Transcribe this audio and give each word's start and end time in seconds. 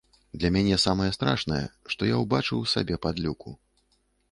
Для 0.43 0.49
мяне 0.55 0.79
самае 0.83 1.09
страшнае, 1.17 1.61
што 1.95 2.09
я 2.13 2.23
ўбачыў 2.23 2.57
у 2.65 2.69
сабе 2.75 2.95
падлюку. 3.07 3.57